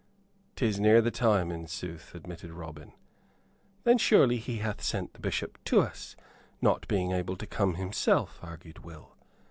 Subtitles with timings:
[0.55, 2.91] "'Tis near the time, in sooth," admitted Robin.
[3.83, 6.15] "Then surely he hath sent the Bishop to us,
[6.59, 9.15] not being able to come himself?" argued Will.